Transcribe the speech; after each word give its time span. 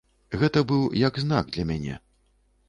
Гэта 0.43 0.63
быў 0.71 0.81
як 1.01 1.19
знак 1.25 1.53
для 1.57 1.67
мяне. 1.73 1.99